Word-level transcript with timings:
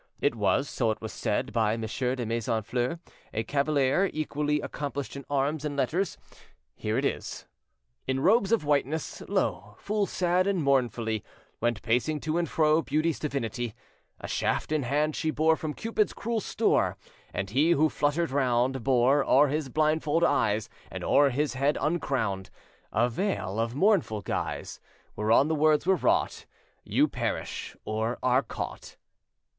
It 0.19 0.33
was, 0.33 0.67
so 0.67 0.89
it 0.89 0.99
was 0.99 1.13
said, 1.13 1.53
by 1.53 1.75
M. 1.75 1.81
de 1.81 2.25
Maison 2.25 2.63
Fleur, 2.63 2.99
a 3.35 3.43
cavalier 3.43 4.09
equally 4.11 4.59
accomplished 4.59 5.15
in 5.15 5.25
arms 5.29 5.63
and 5.63 5.77
letters: 5.77 6.17
Here 6.75 6.97
it 6.97 7.05
is:— 7.05 7.45
"In 8.07 8.19
robes 8.19 8.51
of 8.51 8.65
whiteness, 8.65 9.21
lo, 9.27 9.75
Full 9.77 10.07
sad 10.07 10.47
and 10.47 10.63
mournfully, 10.63 11.23
Went 11.59 11.83
pacing 11.83 12.19
to 12.21 12.39
and 12.39 12.49
fro 12.49 12.81
Beauty's 12.81 13.19
divinity; 13.19 13.75
A 14.19 14.27
shaft 14.27 14.71
in 14.71 14.81
hand 14.81 15.15
she 15.15 15.29
bore 15.29 15.55
From 15.55 15.75
Cupid's 15.75 16.13
cruel 16.13 16.39
store, 16.39 16.97
And 17.31 17.51
he, 17.51 17.69
who 17.73 17.87
fluttered 17.87 18.31
round, 18.31 18.81
Bore, 18.83 19.23
o'er 19.23 19.49
his 19.49 19.69
blindfold 19.69 20.23
eyes 20.23 20.67
And 20.89 21.03
o'er 21.03 21.29
his 21.29 21.53
head 21.53 21.77
uncrowned, 21.79 22.49
A 22.91 23.07
veil 23.07 23.59
of 23.59 23.75
mournful 23.75 24.21
guise, 24.21 24.79
Whereon 25.15 25.47
the 25.47 25.53
words 25.53 25.85
were 25.85 25.93
wrought: 25.95 26.47
'You 26.83 27.07
perish 27.07 27.77
or 27.85 28.17
are 28.23 28.41
caught. 28.41 28.97